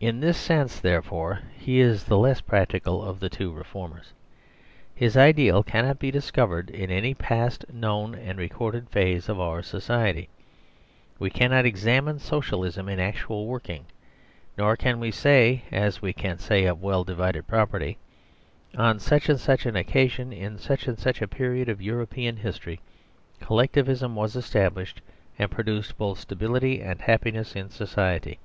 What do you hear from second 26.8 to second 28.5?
and happiness in society."